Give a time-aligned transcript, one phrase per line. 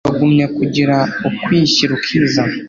[0.07, 0.95] bagumya kugira
[1.29, 2.55] ukwishyira ukizana